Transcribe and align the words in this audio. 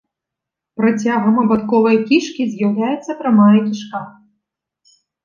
Працягам 0.79 1.35
абадковай 1.43 1.97
кішкі 2.11 2.47
з'яўляецца 2.53 3.11
прамая 3.21 3.59
кішка. 3.67 4.01